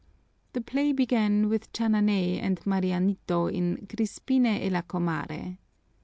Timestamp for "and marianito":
2.41-3.45